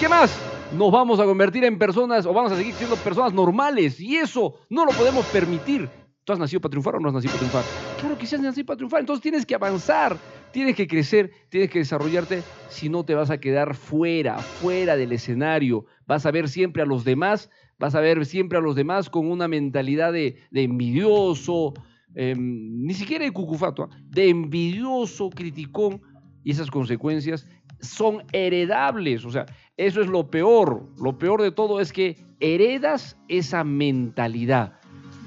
[0.00, 0.34] ¿Qué más?
[0.72, 4.00] Nos vamos a convertir en personas o vamos a seguir siendo personas normales.
[4.00, 5.90] Y eso no lo podemos permitir.
[6.24, 7.64] ¿Tú has nacido para triunfar o no has nacido para triunfar?
[8.00, 9.00] Claro que sí has nacido para triunfar.
[9.00, 10.16] Entonces tienes que avanzar,
[10.52, 12.42] tienes que crecer, tienes que desarrollarte.
[12.70, 15.84] Si no, te vas a quedar fuera, fuera del escenario.
[16.06, 19.30] Vas a ver siempre a los demás, vas a ver siempre a los demás con
[19.30, 21.74] una mentalidad de, envidioso,
[22.14, 23.96] em, ni siquiera de cucufato, ¿ah?
[24.08, 26.00] de envidioso, criticón.
[26.44, 27.46] Y esas consecuencias
[27.80, 29.24] son heredables.
[29.24, 30.88] O sea, eso es lo peor.
[31.02, 34.74] Lo peor de todo es que heredas esa mentalidad.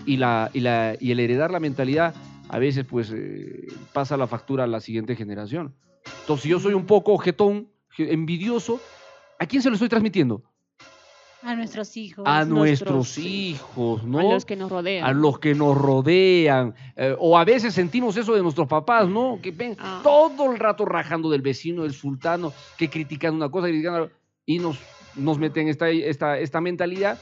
[0.06, 2.16] Y, la, y, la, y el heredar la mentalidad
[2.48, 5.76] a veces pues eh, pasa la factura a la siguiente generación.
[6.22, 8.80] Entonces, si yo soy un poco objetón, ge- envidioso,
[9.38, 10.42] ¿a quién se lo estoy transmitiendo?
[11.42, 12.26] A nuestros hijos.
[12.28, 14.20] A nuestros hijos, hijos, ¿no?
[14.20, 15.06] A los que nos rodean.
[15.06, 16.76] a los que nos rodean.
[16.98, 19.40] eh, o a veces sentimos eso de nuestros papás, ¿no?
[19.42, 20.02] Que ven Ah.
[20.04, 24.10] todo el rato rajando del vecino, del sultano, que critican una cosa, critican
[24.46, 24.78] y nos,
[25.16, 27.18] nos meten esta, esta, esta mentalidad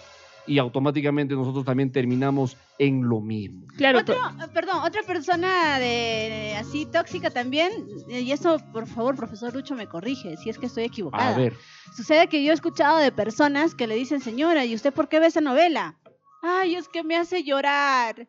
[0.48, 3.68] y automáticamente nosotros también terminamos en lo mismo.
[3.76, 4.16] Claro, Otro,
[4.54, 7.72] perdón, otra persona de, de así tóxica también,
[8.10, 11.36] eh, y eso por favor, profesor Lucho, me corrige si es que estoy equivocada.
[11.36, 11.54] A ver,
[11.96, 15.20] Sucede que yo he escuchado de personas que le dicen, señora, ¿y usted por qué
[15.20, 15.98] ve esa novela?
[16.42, 18.28] Ay, es que me hace llorar.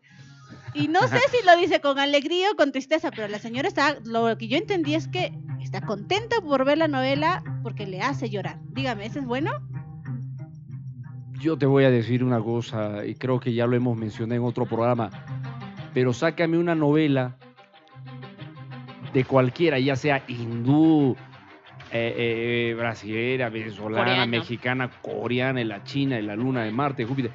[0.74, 3.98] Y no sé si lo dice con alegría o con tristeza, pero la señora está,
[4.04, 8.30] lo que yo entendí es que está contenta por ver la novela porque le hace
[8.30, 8.58] llorar.
[8.70, 9.50] Dígame, ¿eso es bueno?
[11.40, 14.46] Yo te voy a decir una cosa, y creo que ya lo hemos mencionado en
[14.46, 15.10] otro programa,
[15.94, 17.36] pero sácame una novela
[19.12, 21.16] de cualquiera, ya sea hindú,
[21.90, 24.26] eh, eh, brasilera, venezolana, Coreana.
[24.26, 27.30] mexicana, coreana, la china, la luna de Marte, Júpiter,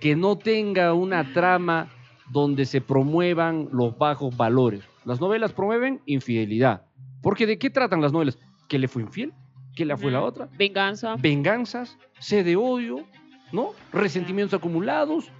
[0.00, 1.88] que no tenga una trama
[2.30, 4.82] donde se promuevan los bajos valores.
[5.04, 6.82] Las novelas promueven infidelidad.
[7.22, 8.38] Porque ¿de qué tratan las novelas?
[8.68, 9.32] ¿Que le fue infiel?
[9.74, 10.48] ¿Que la fue la otra?
[10.58, 11.16] venganza.
[11.16, 13.04] venganzas, sed de odio,
[13.52, 13.72] ¿no?
[13.92, 15.30] Resentimientos acumulados.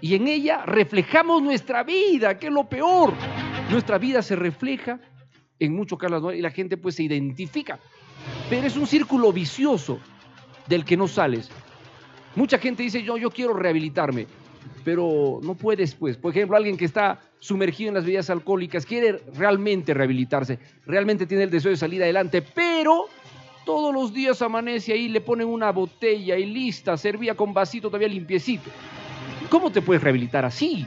[0.00, 3.14] Y en ella reflejamos nuestra vida, que es lo peor.
[3.70, 5.00] Nuestra vida se refleja
[5.58, 6.32] en muchos casos ¿no?
[6.32, 7.78] y la gente pues se identifica.
[8.48, 9.98] Pero es un círculo vicioso
[10.66, 11.50] del que no sales.
[12.36, 14.26] Mucha gente dice, yo, yo quiero rehabilitarme,
[14.84, 16.16] pero no puedes, pues.
[16.16, 21.44] Por ejemplo, alguien que está sumergido en las bebidas alcohólicas quiere realmente rehabilitarse, realmente tiene
[21.44, 23.06] el deseo de salir adelante, pero
[23.68, 28.08] todos los días amanece ahí, le ponen una botella y lista, servía con vasito todavía
[28.08, 28.70] limpiecito.
[29.50, 30.86] ¿Cómo te puedes rehabilitar así?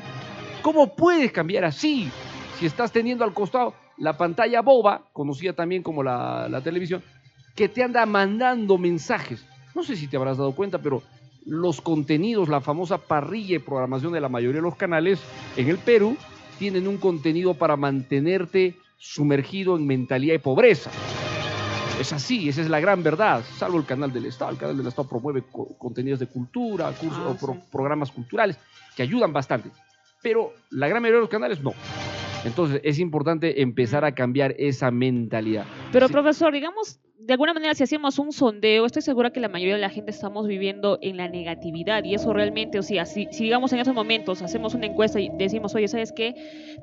[0.64, 2.10] ¿Cómo puedes cambiar así?
[2.58, 7.04] Si estás teniendo al costado la pantalla boba, conocida también como la, televisión,
[7.56, 9.46] que te anda mandando mensajes.
[9.76, 11.04] No sé si te habrás dado cuenta, pero
[11.46, 15.22] los contenidos, la famosa parrilla de programación de la mayoría de los canales
[15.56, 16.18] en el Perú,
[16.58, 20.90] tienen un contenido para mantenerte sumergido en mentalidad de pobreza.
[22.00, 24.52] Es así, esa es la gran verdad, salvo el canal del Estado.
[24.52, 28.58] El canal del Estado promueve co- contenidos de cultura, cursos Ah, pro- programas culturales
[28.96, 29.70] que ayudan bastante.
[30.24, 31.74] Pero la gran mayoría de los canales no.
[32.44, 35.66] Entonces es importante empezar a cambiar esa mentalidad.
[35.92, 36.14] Pero Sí.
[36.14, 39.82] profesor, digamos, de alguna manera si hacemos un sondeo, estoy segura que la mayoría de
[39.82, 43.72] la gente estamos viviendo en la negatividad y eso realmente, o sea, si, si digamos
[43.74, 46.34] en esos momentos hacemos una encuesta y decimos, oye, ¿sabes qué?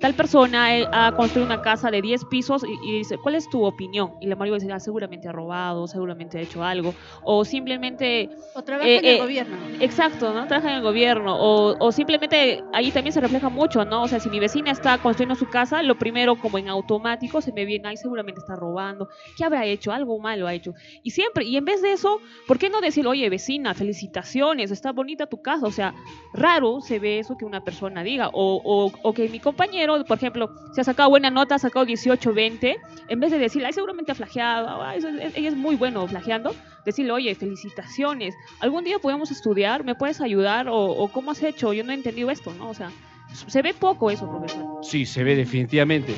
[0.01, 3.51] Tal persona eh, ha construido una casa de 10 pisos y, y dice, ¿cuál es
[3.51, 4.13] tu opinión?
[4.21, 8.63] Y la mayoría dice, ah, seguramente ha robado, seguramente ha hecho algo, o simplemente O
[8.63, 9.57] trabaja Eh, en el eh, gobierno.
[9.81, 10.47] Exacto, ¿no?
[10.47, 14.05] Trabaja en el gobierno o, o simplemente ahí también se refleja mucho, ¿no?
[14.05, 17.53] O sea, si mi vecina está construyendo su casa, lo primero como en automático se
[17.53, 19.91] me viene, ahí seguramente está robando, ¿qué habrá hecho?
[19.91, 20.75] Algo malo ha hecho.
[21.03, 24.93] Y siempre, y en vez de eso, ¿por qué no decir, oye, vecina, felicitaciones, está
[24.93, 25.67] bonita tu casa?
[25.67, 25.95] O sea,
[26.35, 28.29] raro se ve eso que una persona diga.
[28.33, 31.87] O, o, o que mi compañero, por ejemplo, se ha sacado buena nota, ha sacado
[31.87, 32.77] 18, 20,
[33.09, 35.01] en vez de decirle, ay, seguramente ha flageado, ay,
[35.35, 40.69] ella es muy bueno flageando, decirle, oye, felicitaciones, algún día podemos estudiar, ¿me puedes ayudar?
[40.69, 41.73] O, o ¿cómo has hecho?
[41.73, 42.69] Yo no he entendido esto, ¿no?
[42.69, 42.91] O sea,
[43.33, 44.65] se ve poco eso, profesor.
[44.83, 46.15] Sí, se ve definitivamente.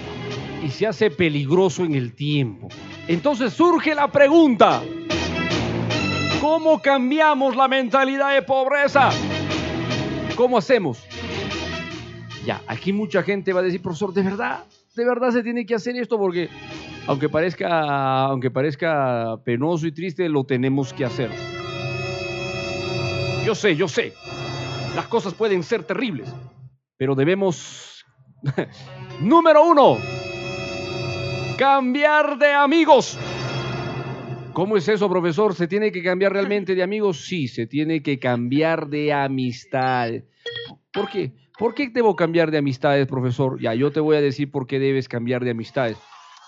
[0.65, 2.69] Y se hace peligroso en el tiempo.
[3.11, 4.83] Entonces surge la pregunta.
[6.41, 9.11] ¿Cómo cambiamos la mentalidad de pobreza?
[10.37, 11.05] ¿Cómo hacemos?
[12.47, 14.63] Ya, aquí mucha gente va a decir, profesor, ¿de verdad?
[14.95, 16.19] ¿De verdad se tiene que hacer esto?
[16.19, 16.51] Porque
[17.09, 21.33] aunque parezca, aunque parezca penoso y triste, lo tenemos que hacer.
[23.45, 24.13] Yo sé, yo sé.
[24.95, 26.33] Las cosas pueden ser terribles,
[26.97, 28.05] pero debemos
[29.21, 30.20] Número uno.
[31.61, 33.19] Cambiar de amigos.
[34.55, 35.55] ¿Cómo es eso, profesor?
[35.55, 37.27] ¿Se tiene que cambiar realmente de amigos?
[37.27, 40.11] Sí, se tiene que cambiar de amistad.
[40.91, 41.33] ¿Por qué?
[41.59, 43.61] ¿Por qué debo cambiar de amistades, profesor?
[43.61, 45.99] Ya, yo te voy a decir por qué debes cambiar de amistades.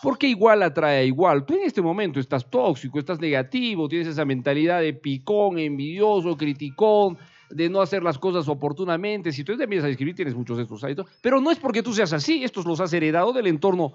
[0.03, 1.45] Porque igual atrae a igual.
[1.45, 7.19] Tú en este momento estás tóxico, estás negativo, tienes esa mentalidad de picón, envidioso, criticón,
[7.51, 9.31] de no hacer las cosas oportunamente.
[9.31, 11.07] Si tú te empiezas a escribir, tienes muchos de estos hábitos.
[11.21, 13.93] Pero no es porque tú seas así, estos los has heredado del entorno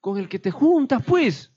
[0.00, 1.52] con el que te juntas, pues.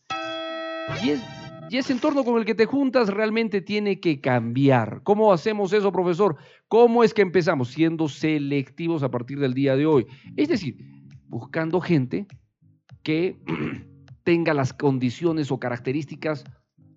[1.03, 1.23] Y, es-
[1.69, 5.01] y ese entorno con el que te juntas realmente tiene que cambiar.
[5.03, 6.35] ¿Cómo hacemos eso, profesor?
[6.67, 7.69] ¿Cómo es que empezamos?
[7.69, 10.05] Siendo selectivos a partir del día de hoy.
[10.35, 10.77] Es decir,
[11.27, 12.27] buscando gente
[13.01, 13.39] que
[14.23, 16.43] tenga las condiciones o características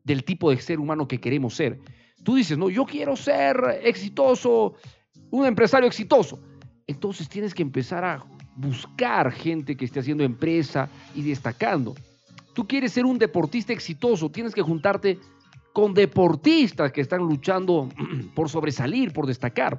[0.04, 1.80] del tipo de ser humano que queremos ser.
[2.22, 4.74] Tú dices, no, yo quiero ser exitoso,
[5.30, 6.40] un empresario exitoso.
[6.87, 8.24] Entonces tienes que empezar a
[8.57, 11.95] buscar gente que esté haciendo empresa y destacando.
[12.55, 15.19] Tú quieres ser un deportista exitoso, tienes que juntarte
[15.73, 17.90] con deportistas que están luchando
[18.35, 19.79] por sobresalir, por destacar.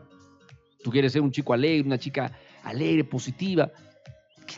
[0.83, 2.31] Tú quieres ser un chico alegre, una chica
[2.63, 3.71] alegre, positiva.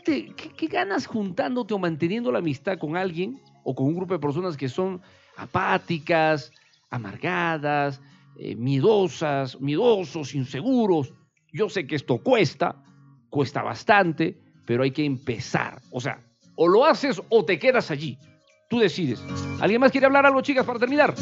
[0.03, 4.57] ¿Qué, ganas juntándote o manteniendo la amistad con alguien o con un grupo de personas
[4.57, 5.01] que son
[5.37, 6.51] apáticas,
[6.89, 8.01] amargadas,
[8.37, 11.13] eh, miedosas, miedosos, inseguros?
[11.53, 12.83] Yo sé que esto cuesta,
[13.29, 15.79] cuesta bastante, pero hay que empezar.
[15.91, 16.19] O sea,
[16.55, 18.17] o lo haces o te quedas allí.
[18.69, 19.23] Tú decides.
[19.59, 21.13] ¿Alguien más quiere hablar algo, chicas, para terminar?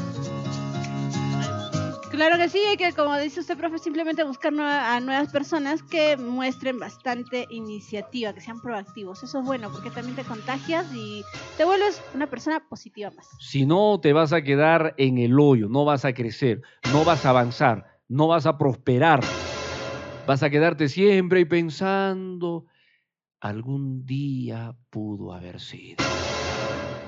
[2.10, 5.84] Claro que sí, hay que, como dice usted, profe, simplemente buscar nueva- a nuevas personas
[5.84, 9.22] que muestren bastante iniciativa, que sean proactivos.
[9.22, 11.24] Eso es bueno porque también te contagias y
[11.58, 13.28] te vuelves una persona positiva más.
[13.40, 17.24] Si no, te vas a quedar en el hoyo, no vas a crecer, no vas
[17.26, 19.20] a avanzar, no vas a prosperar.
[20.28, 22.66] Vas a quedarte siempre y pensando,
[23.42, 26.06] algún día pudo haber sido.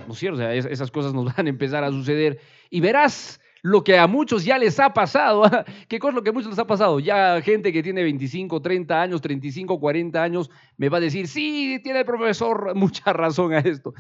[0.05, 0.37] ¿No es cierto?
[0.37, 3.97] O sea, es- esas cosas nos van a empezar a suceder y verás lo que
[3.97, 5.43] a muchos ya les ha pasado.
[5.89, 6.99] ¿Qué cosa lo que a muchos les ha pasado?
[6.99, 11.79] Ya gente que tiene 25, 30 años, 35, 40 años, me va a decir, sí,
[11.83, 13.93] tiene el profesor mucha razón a esto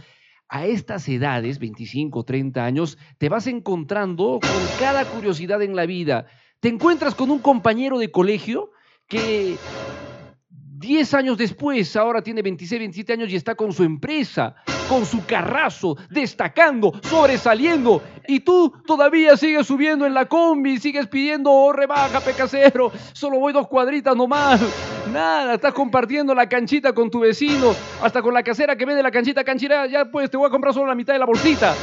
[0.49, 6.25] a estas edades, 25, 30 años, te vas encontrando con cada curiosidad en la vida.
[6.59, 8.71] Te encuentras con un compañero de colegio
[9.09, 9.57] que
[10.77, 14.55] 10 años después, ahora tiene 26, 27 años y está con su empresa,
[14.87, 18.01] con su carrazo, destacando, sobresaliendo.
[18.27, 23.51] Y tú todavía sigues subiendo en la combi, sigues pidiendo oh, rebaja, pecasero, solo voy
[23.51, 24.61] dos cuadritas nomás.
[25.11, 29.11] Nada, estás compartiendo la canchita con tu vecino, hasta con la casera que vende la
[29.11, 31.73] canchita canchera, ya pues te voy a comprar solo la mitad de la bolsita.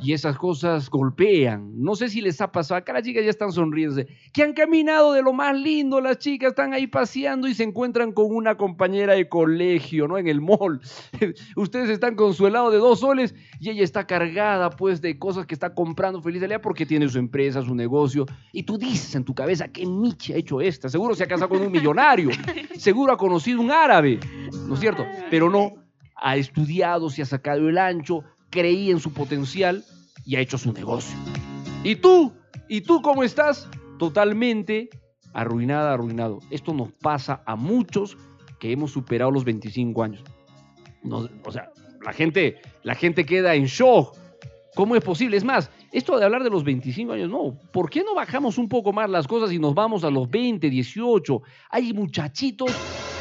[0.00, 1.72] Y esas cosas golpean.
[1.74, 5.12] No sé si les ha pasado, acá las chicas ya están sonriendo, que han caminado
[5.12, 9.14] de lo más lindo, las chicas están ahí paseando y se encuentran con una compañera
[9.14, 10.18] de colegio, ¿no?
[10.18, 10.80] En el mall.
[11.56, 15.46] Ustedes están con su helado de dos soles y ella está cargada pues de cosas
[15.46, 18.26] que está comprando feliz de porque tiene su empresa, su negocio.
[18.52, 20.88] Y tú dices en tu cabeza, ¿qué Michi ha hecho esta?
[20.88, 22.30] Seguro se ha casado con un millonario,
[22.76, 24.20] seguro ha conocido un árabe,
[24.66, 25.04] ¿no es cierto?
[25.30, 25.74] Pero no,
[26.16, 28.24] ha estudiado, se ha sacado el ancho,
[28.56, 29.84] creía en su potencial
[30.24, 31.14] y ha hecho su negocio.
[31.84, 32.32] ¿Y tú?
[32.70, 33.68] ¿Y tú cómo estás?
[33.98, 34.88] Totalmente
[35.34, 36.38] arruinada, arruinado.
[36.50, 38.16] Esto nos pasa a muchos
[38.58, 40.24] que hemos superado los 25 años.
[41.44, 41.70] O sea,
[42.02, 44.16] la gente, la gente queda en shock.
[44.74, 45.36] ¿Cómo es posible?
[45.36, 47.58] Es más, esto de hablar de los 25 años, no.
[47.72, 50.70] ¿Por qué no bajamos un poco más las cosas y nos vamos a los 20,
[50.70, 51.42] 18?
[51.70, 52.74] Hay muchachitos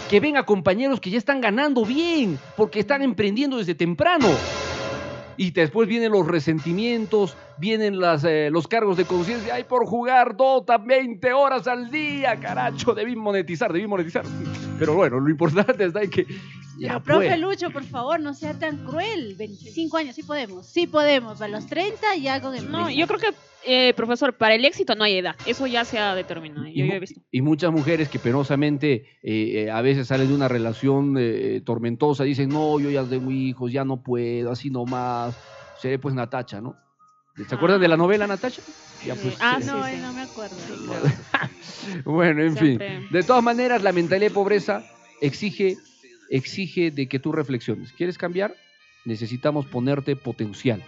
[0.09, 4.29] que ven a compañeros que ya están ganando bien porque están emprendiendo desde temprano.
[5.37, 9.55] Y después vienen los resentimientos, vienen las, eh, los cargos de conciencia.
[9.55, 14.25] Ay, por jugar Dota 20 horas al día, caracho, debí monetizar, debí monetizar.
[14.79, 16.25] Pero bueno, lo importante está en que.
[16.77, 17.37] Ya Pero, profe.
[17.37, 19.35] Lucho, por favor, no sea tan cruel.
[19.37, 20.65] 25 años, sí podemos.
[20.67, 21.41] Sí podemos.
[21.41, 23.27] A los 30 ya con el No, yo creo que,
[23.65, 25.35] eh, profesor, para el éxito no hay edad.
[25.47, 26.67] Eso ya se ha determinado.
[26.67, 27.21] Y, Yo, mu- yo he visto.
[27.31, 32.23] y muchas mujeres que penosamente eh, eh, a veces salen de una relación eh, tormentosa,
[32.23, 35.35] dicen, no, yo ya tengo hijos, ya no puedo, así nomás.
[35.81, 36.75] Seré pues Natacha, ¿no?
[37.47, 38.61] ¿Se acuerdan de la novela Natacha?
[39.05, 39.35] Ya pues.
[39.41, 39.93] Ah, eh, sí, No, sí.
[39.95, 40.55] eh, no me acuerdo.
[42.05, 42.79] Bueno, en fin.
[43.11, 44.83] De todas maneras, la mentalidad de pobreza
[45.21, 45.77] exige,
[46.29, 47.91] exige de que tú reflexiones.
[47.93, 48.55] ¿Quieres cambiar?
[49.05, 50.81] Necesitamos ponerte potencial.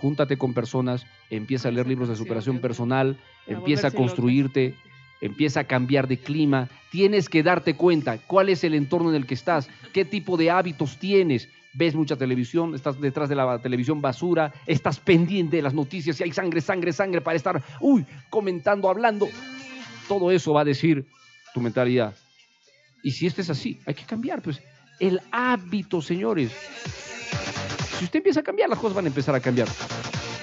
[0.00, 4.74] Júntate con personas, empieza a leer libros de superación personal, empieza a construirte,
[5.20, 6.68] empieza a cambiar de clima.
[6.90, 10.50] Tienes que darte cuenta cuál es el entorno en el que estás, qué tipo de
[10.50, 11.48] hábitos tienes.
[11.74, 16.22] Ves mucha televisión, estás detrás de la televisión basura, estás pendiente de las noticias, si
[16.22, 19.28] hay sangre, sangre, sangre para estar, uy, comentando, hablando.
[20.06, 21.06] Todo eso va a decir
[21.52, 22.14] tu mentalidad.
[23.02, 24.60] Y si este es así, hay que cambiar, pues.
[24.98, 26.52] El hábito, señores.
[27.98, 29.68] Si usted empieza a cambiar, las cosas van a empezar a cambiar.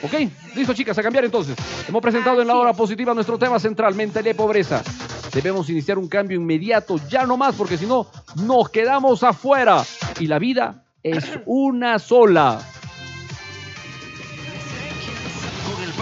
[0.03, 0.13] ¿Ok?
[0.55, 1.55] Listo, chicas, a cambiar entonces.
[1.87, 4.83] Hemos presentado en la hora positiva nuestro tema central, mentalidad de pobreza.
[5.33, 9.83] Debemos iniciar un cambio inmediato, ya no más, porque si no, nos quedamos afuera.
[10.19, 12.59] Y la vida es una sola.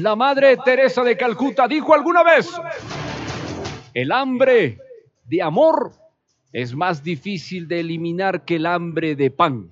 [0.00, 2.48] La madre Teresa de Calcuta dijo alguna vez,
[3.92, 4.78] el hambre
[5.24, 5.92] de amor
[6.52, 9.68] es más difícil de eliminar que el hambre de pan.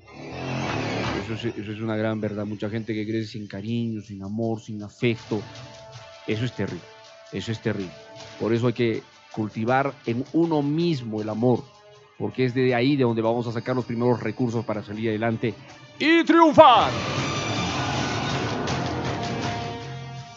[1.22, 2.44] Eso es, una gran verdad.
[2.44, 5.40] Mucha gente que crece sin cariño, sin amor, sin afecto.
[6.26, 6.82] Eso es terrible.
[7.32, 7.92] Eso es terrible.
[8.40, 11.62] Por eso hay que cultivar en uno mismo el amor.
[12.18, 15.54] Porque es de ahí de donde vamos a sacar los primeros recursos para salir adelante
[16.00, 16.92] y triunfar.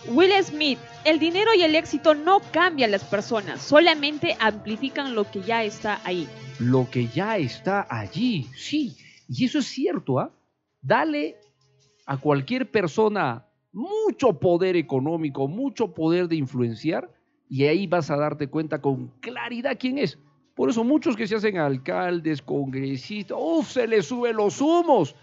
[0.10, 5.42] Will Smith, el dinero y el éxito no cambian las personas, solamente amplifican lo que
[5.42, 6.28] ya está ahí.
[6.60, 8.48] lo que ya está allí.
[8.56, 8.98] Sí,
[9.30, 10.32] y eso es cierto, ¿ah?
[10.82, 11.38] Dale
[12.06, 17.10] a cualquier persona mucho poder económico, mucho poder de influenciar,
[17.48, 20.18] y ahí vas a darte cuenta con claridad quién es.
[20.56, 23.70] Por eso muchos que se hacen alcaldes, congresistas, ¡uf!
[23.72, 25.16] se les suben los humos.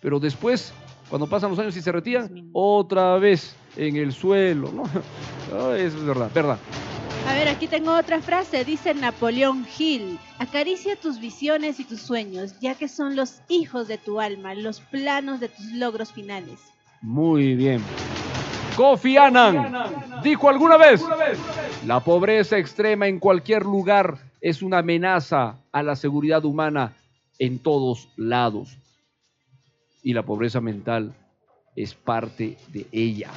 [0.00, 0.72] Pero después,
[1.08, 4.84] cuando pasan los años y se retiran, otra vez en el suelo, ¿no?
[5.52, 6.58] Ah, Eso es verdad, verdad.
[7.28, 8.64] A ver, aquí tengo otra frase.
[8.64, 10.18] Dice Napoleón Hill.
[10.38, 14.80] Acaricia tus visiones y tus sueños, ya que son los hijos de tu alma, los
[14.80, 16.60] planos de tus logros finales.
[17.00, 17.80] Muy bien.
[18.76, 19.72] Kofi Annan
[20.22, 21.02] dijo alguna vez,
[21.86, 26.92] la pobreza extrema en cualquier lugar es una amenaza a la seguridad humana
[27.38, 28.76] en todos lados.
[30.02, 31.14] Y la pobreza mental
[31.76, 33.30] es parte de ella.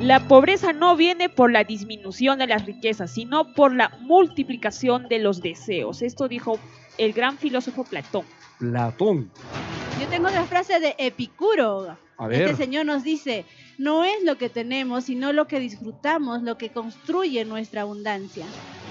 [0.00, 5.18] La pobreza no viene por la disminución de las riquezas, sino por la multiplicación de
[5.18, 6.00] los deseos.
[6.00, 6.58] Esto dijo
[6.96, 8.24] el gran filósofo Platón.
[8.58, 9.30] Platón.
[10.00, 11.96] Yo tengo otra frase de Epicuro.
[12.18, 12.42] A ver.
[12.42, 13.44] Este señor nos dice,
[13.78, 18.44] no es lo que tenemos, sino lo que disfrutamos, lo que construye nuestra abundancia.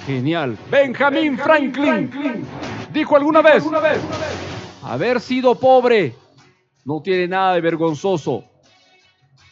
[0.06, 0.58] Genial.
[0.70, 2.12] Benjamin Franklin
[2.96, 3.64] dijo alguna vez,
[4.82, 6.16] haber sido pobre
[6.86, 8.44] no tiene nada de vergonzoso,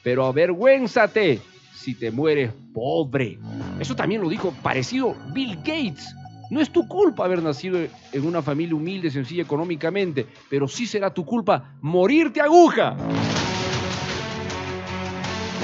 [0.01, 1.41] pero avergüénzate
[1.75, 3.37] si te mueres pobre.
[3.79, 6.15] Eso también lo dijo parecido Bill Gates.
[6.49, 7.79] No es tu culpa haber nacido
[8.11, 12.95] en una familia humilde, sencilla económicamente, pero sí será tu culpa morirte aguja.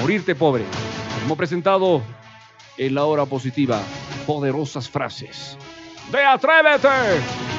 [0.00, 0.64] Morirte pobre.
[1.24, 2.02] Hemos presentado
[2.76, 3.80] en la hora positiva
[4.26, 5.56] poderosas frases
[6.10, 7.49] de Atrévete.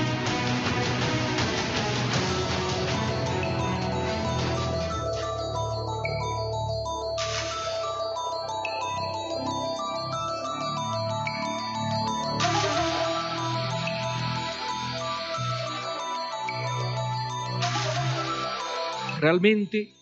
[19.21, 19.93] Realmente,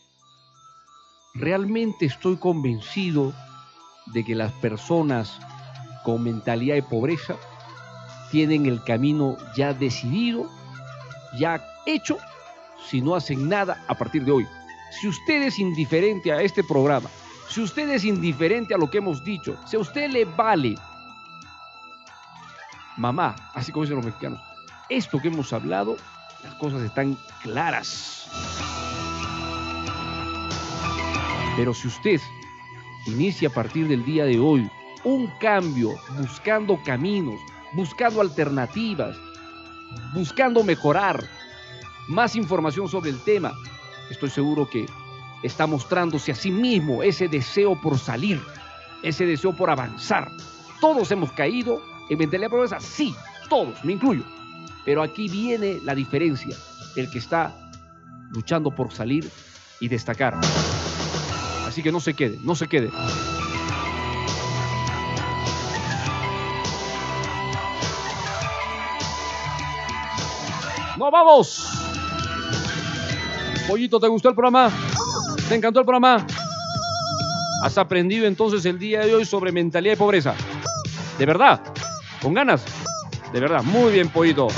[1.34, 3.34] realmente estoy convencido
[4.14, 5.38] de que las personas
[6.06, 7.36] con mentalidad de pobreza
[8.32, 10.50] tienen el camino ya decidido,
[11.38, 12.18] ya hecho,
[12.88, 14.48] si no hacen nada a partir de hoy.
[15.02, 17.10] Si usted es indiferente a este programa,
[17.50, 20.76] si usted es indiferente a lo que hemos dicho, si a usted le vale,
[22.96, 24.40] mamá, así como dicen los mexicanos,
[24.88, 25.98] esto que hemos hablado,
[26.42, 28.69] las cosas están claras.
[31.60, 32.22] Pero si usted
[33.06, 34.72] inicia a partir del día de hoy
[35.04, 37.38] un cambio, buscando caminos,
[37.74, 39.18] buscando alternativas,
[40.14, 41.22] buscando mejorar,
[42.08, 43.52] más información sobre el tema,
[44.10, 44.86] estoy seguro que
[45.44, 48.42] está mostrándose a sí mismo ese deseo por salir,
[49.04, 50.32] ese deseo por avanzar.
[50.80, 53.14] Todos hemos caído en mentalidad pobreza, sí,
[53.50, 54.24] todos, me incluyo.
[54.86, 56.56] Pero aquí viene la diferencia,
[56.96, 57.54] el que está
[58.30, 59.30] luchando por salir
[59.82, 60.40] y destacar.
[61.80, 62.90] Así que no se quede, no se quede.
[70.98, 71.70] ¡No vamos!
[73.66, 74.70] Pollito, ¿te gustó el programa?
[75.48, 76.28] ¿Te encantó el programa?
[77.64, 80.34] ¿Has aprendido entonces el día de hoy sobre mentalidad de pobreza?
[81.18, 81.62] ¿De verdad?
[82.22, 82.62] ¿Con ganas?
[83.32, 84.50] De verdad, muy bien, Pollito.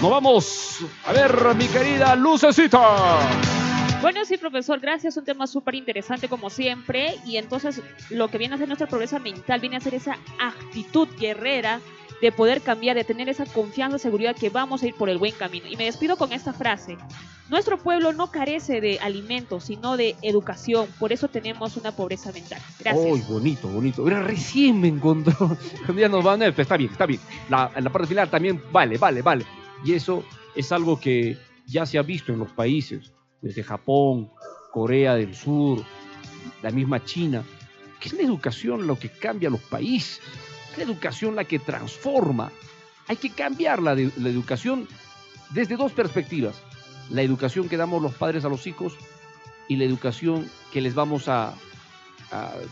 [0.00, 0.84] ¡No vamos!
[1.04, 3.55] A ver, mi querida Lucecita.
[4.02, 5.16] Bueno, sí, profesor, gracias.
[5.16, 7.16] Un tema súper interesante como siempre.
[7.24, 11.08] Y entonces lo que viene a ser nuestra pobreza mental viene a ser esa actitud
[11.18, 11.80] guerrera
[12.20, 15.32] de poder cambiar, de tener esa confianza, seguridad que vamos a ir por el buen
[15.32, 15.66] camino.
[15.68, 16.96] Y me despido con esta frase.
[17.48, 20.88] Nuestro pueblo no carece de alimentos, sino de educación.
[20.98, 22.60] Por eso tenemos una pobreza mental.
[22.80, 23.06] Gracias.
[23.06, 24.02] Uy, bonito, bonito.
[24.02, 25.56] Mira, recién me encontró.
[25.94, 26.46] Día nos van a...
[26.46, 27.20] Está bien, está bien.
[27.48, 29.44] La, la parte final también vale, vale, vale.
[29.84, 30.24] Y eso
[30.54, 33.12] es algo que ya se ha visto en los países,
[33.42, 34.30] desde Japón,
[34.72, 35.82] Corea del Sur,
[36.62, 37.42] la misma China,
[38.00, 40.20] que es la educación lo que cambia a los países.
[40.72, 42.50] Es la educación la que transforma.
[43.08, 44.86] Hay que cambiar la, de- la educación
[45.50, 46.54] desde dos perspectivas.
[47.10, 48.94] La educación que damos los padres a los hijos
[49.68, 51.54] y la educación que les vamos a,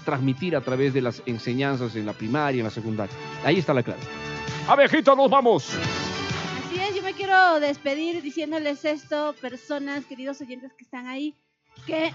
[0.05, 3.15] transmitir a través de las enseñanzas en la primaria, en la secundaria.
[3.45, 4.01] Ahí está la clave.
[4.69, 5.71] Abejita, nos vamos.
[7.35, 11.35] Quiero despedir diciéndoles esto, personas, queridos oyentes que están ahí,
[11.87, 12.13] que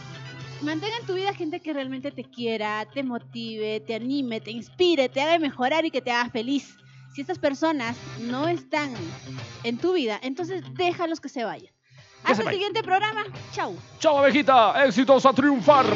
[0.62, 5.08] mantengan en tu vida gente que realmente te quiera, te motive, te anime, te inspire,
[5.08, 6.76] te haga mejorar y que te haga feliz.
[7.14, 8.94] Si estas personas no están
[9.64, 11.72] en tu vida, entonces déjalos que se vayan.
[12.24, 13.24] Que Hasta el siguiente programa.
[13.52, 13.76] Chau.
[13.98, 14.84] Chao, abejita.
[14.84, 15.86] Éxitos a triunfar.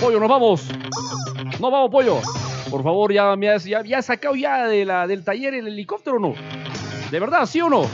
[0.00, 0.68] Pollo, nos vamos.
[1.60, 2.20] Nos vamos, pollo.
[2.70, 3.64] Por favor, ya me has,
[4.04, 6.34] sacado ya de la, del taller el helicóptero o no.
[7.10, 7.88] ¿De verdad, sí o no?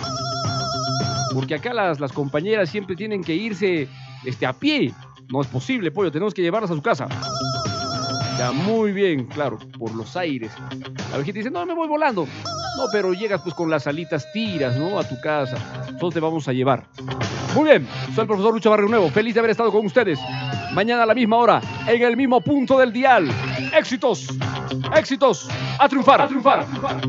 [1.34, 3.88] Porque acá las, las compañeras siempre tienen que irse
[4.24, 4.92] este, a pie.
[5.30, 6.10] No es posible, pollo.
[6.10, 7.06] Tenemos que llevarlas a su casa.
[8.38, 10.50] Ya, muy bien, claro, por los aires.
[11.10, 12.26] La abejita dice, no, me voy volando.
[12.76, 14.98] No, pero llegas pues con las alitas tiras, ¿no?
[14.98, 15.56] A tu casa.
[15.84, 16.86] Nosotros te vamos a llevar.
[17.54, 19.10] Muy bien, soy el profesor Lucho Barrio Nuevo.
[19.10, 20.18] Feliz de haber estado con ustedes.
[20.72, 23.30] Mañana a la misma hora, en el mismo punto del dial.
[23.76, 24.26] Éxitos,
[24.96, 25.48] éxitos,
[25.78, 26.22] a triunfar.
[26.22, 26.66] A triunfar.
[26.80, 27.08] Cuando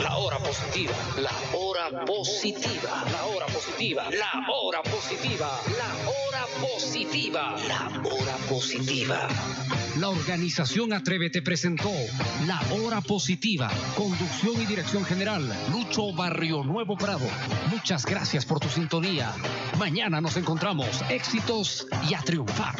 [0.00, 7.56] La hora positiva, la hora positiva, la hora positiva, la hora positiva, la hora positiva,
[7.68, 9.28] la hora positiva.
[9.98, 11.92] La organización Atrévete presentó
[12.46, 17.26] La Hora Positiva, conducción y dirección general, Lucho Barrio Nuevo Prado.
[17.70, 19.32] Muchas gracias por tu sintonía.
[19.78, 20.88] Mañana nos encontramos.
[21.08, 22.74] Éxitos y a triunfar.